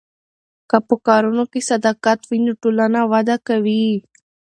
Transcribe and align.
که 0.69 0.77
په 0.87 0.95
کارونو 1.07 1.43
کې 1.51 1.59
صداقت 1.71 2.19
وي 2.29 2.39
نو 2.45 2.53
ټولنه 2.61 2.99
وده 3.11 3.37
کوي. 3.47 3.87